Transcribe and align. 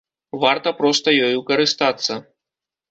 Варта 0.43 0.69
проста 0.79 1.07
ёю 1.29 1.37
карыстацца. 1.51 2.21